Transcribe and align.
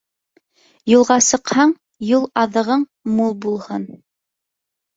Юлға 0.91 1.17
сыҡһаң, 1.25 1.75
юл 2.13 2.27
аҙығың 2.47 2.89
мул 3.21 3.39
булһын. 3.47 3.87